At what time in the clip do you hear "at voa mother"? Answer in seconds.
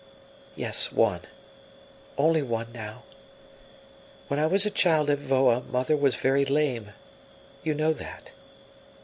5.11-5.95